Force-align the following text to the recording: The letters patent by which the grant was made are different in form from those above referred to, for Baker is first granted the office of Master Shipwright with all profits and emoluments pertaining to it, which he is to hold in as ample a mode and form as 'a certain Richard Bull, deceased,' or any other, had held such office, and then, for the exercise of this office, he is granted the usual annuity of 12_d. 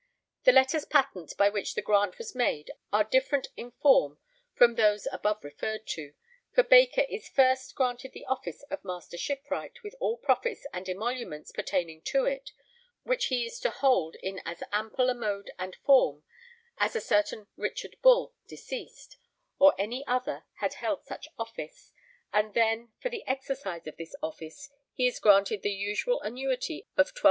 The 0.45 0.51
letters 0.51 0.83
patent 0.85 1.37
by 1.37 1.49
which 1.49 1.75
the 1.75 1.81
grant 1.83 2.17
was 2.17 2.33
made 2.33 2.71
are 2.91 3.03
different 3.03 3.49
in 3.55 3.69
form 3.69 4.17
from 4.55 4.73
those 4.73 5.07
above 5.11 5.43
referred 5.43 5.85
to, 5.89 6.15
for 6.55 6.63
Baker 6.63 7.05
is 7.07 7.29
first 7.29 7.75
granted 7.75 8.11
the 8.11 8.25
office 8.25 8.63
of 8.71 8.83
Master 8.83 9.15
Shipwright 9.15 9.83
with 9.83 9.93
all 9.99 10.17
profits 10.17 10.65
and 10.73 10.89
emoluments 10.89 11.51
pertaining 11.51 12.01
to 12.05 12.25
it, 12.25 12.51
which 13.03 13.27
he 13.27 13.45
is 13.45 13.59
to 13.59 13.69
hold 13.69 14.15
in 14.23 14.41
as 14.43 14.63
ample 14.71 15.07
a 15.11 15.13
mode 15.13 15.51
and 15.59 15.75
form 15.75 16.23
as 16.79 16.95
'a 16.95 17.01
certain 17.01 17.45
Richard 17.55 17.95
Bull, 18.01 18.33
deceased,' 18.47 19.17
or 19.59 19.75
any 19.77 20.03
other, 20.07 20.45
had 20.61 20.73
held 20.73 21.05
such 21.05 21.27
office, 21.37 21.91
and 22.33 22.55
then, 22.55 22.91
for 22.99 23.09
the 23.09 23.23
exercise 23.27 23.85
of 23.85 23.97
this 23.97 24.15
office, 24.23 24.71
he 24.93 25.05
is 25.05 25.19
granted 25.19 25.61
the 25.61 25.69
usual 25.71 26.19
annuity 26.23 26.87
of 26.97 27.13
12_d. 27.13 27.19